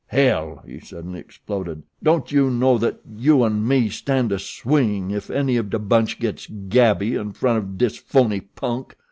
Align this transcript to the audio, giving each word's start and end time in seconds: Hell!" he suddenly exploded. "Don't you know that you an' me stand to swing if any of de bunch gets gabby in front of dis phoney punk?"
Hell!" 0.07 0.63
he 0.65 0.79
suddenly 0.79 1.19
exploded. 1.19 1.83
"Don't 2.01 2.31
you 2.31 2.49
know 2.49 2.75
that 2.79 2.99
you 3.17 3.45
an' 3.45 3.67
me 3.67 3.87
stand 3.87 4.31
to 4.31 4.39
swing 4.39 5.11
if 5.11 5.29
any 5.29 5.57
of 5.57 5.69
de 5.69 5.77
bunch 5.77 6.19
gets 6.19 6.47
gabby 6.47 7.13
in 7.13 7.33
front 7.33 7.59
of 7.59 7.77
dis 7.77 7.97
phoney 7.97 8.39
punk?" 8.39 8.95